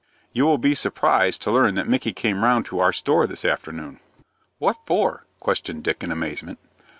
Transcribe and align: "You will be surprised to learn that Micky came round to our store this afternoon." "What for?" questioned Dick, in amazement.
"You 0.33 0.47
will 0.47 0.57
be 0.57 0.73
surprised 0.73 1.43
to 1.43 1.51
learn 1.51 1.75
that 1.75 1.87
Micky 1.87 2.11
came 2.11 2.43
round 2.43 2.65
to 2.65 2.79
our 2.79 2.91
store 2.91 3.27
this 3.27 3.45
afternoon." 3.45 3.99
"What 4.57 4.77
for?" 4.87 5.27
questioned 5.39 5.83
Dick, 5.83 6.03
in 6.03 6.11
amazement. 6.11 6.57